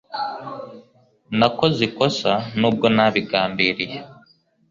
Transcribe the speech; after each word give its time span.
Nakoze 1.37 1.79
ikosa, 1.87 2.31
nubwo 2.59 2.85
ntabigambiriye. 2.95 3.97